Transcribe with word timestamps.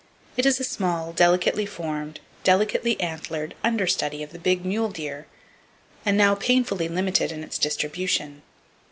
It 0.35 0.47
is 0.47 0.59
a 0.59 0.63
small, 0.63 1.13
delicately 1.13 1.67
formed, 1.67 2.21
delicately 2.43 2.99
antlered 2.99 3.53
understudy 3.63 4.23
of 4.23 4.31
the 4.31 4.39
big 4.39 4.65
mule 4.65 4.89
deer, 4.89 5.27
and 6.03 6.17
now 6.17 6.33
painfully 6.33 6.87
limited 6.87 7.31
in 7.31 7.43
its 7.43 7.59
distribution. 7.59 8.41